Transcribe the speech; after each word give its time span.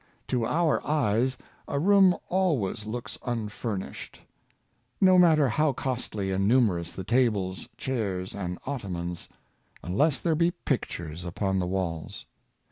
To 0.29 0.47
our 0.47 0.83
eyes 0.83 1.37
a 1.67 1.77
room 1.77 2.15
always 2.27 2.87
looks 2.87 3.19
unfurnished, 3.23 4.19
no 4.99 5.19
mat 5.19 5.37
\ 5.37 5.37
ter 5.37 5.47
how 5.47 5.73
costly 5.73 6.31
and 6.31 6.47
numerous 6.47 6.91
the 6.93 7.03
tables, 7.03 7.69
chairs 7.77 8.33
and 8.33 8.57
ottomans, 8.65 9.29
unless 9.83 10.19
there 10.19 10.33
be 10.33 10.49
pictures 10.65 11.23
upon 11.23 11.59
the 11.59 11.67
walls. 11.67 12.25